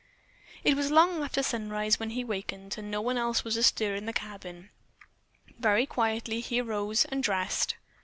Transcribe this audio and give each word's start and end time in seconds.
It 0.63 0.75
was 0.75 0.89
long 0.89 1.21
after 1.21 1.43
sunrise 1.43 1.99
when 1.99 2.09
he 2.09 2.23
wakened 2.23 2.75
and 2.75 2.89
no 2.89 3.01
one 3.01 3.19
else 3.19 3.43
was 3.43 3.55
astir 3.55 3.93
in 3.93 4.07
the 4.07 4.13
cabin. 4.13 4.71
Very 5.59 5.85
quietly 5.85 6.39
he 6.39 6.59
arose 6.59 7.05
and 7.05 7.21
dressed. 7.21 7.75